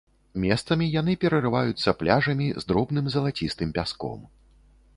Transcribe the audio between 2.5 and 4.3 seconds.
з дробным залацістым пяском.